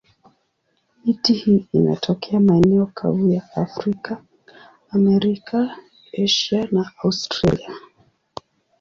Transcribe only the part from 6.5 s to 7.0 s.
na